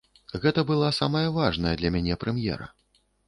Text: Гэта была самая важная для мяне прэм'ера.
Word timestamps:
Гэта 0.45 0.61
была 0.69 0.89
самая 0.99 1.27
важная 1.37 1.75
для 1.81 1.93
мяне 1.99 2.17
прэм'ера. 2.23 2.71